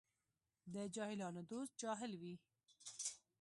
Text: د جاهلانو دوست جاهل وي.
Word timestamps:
د 0.73 0.75
جاهلانو 0.95 1.41
دوست 1.51 1.73
جاهل 1.81 2.11
وي. 2.21 2.35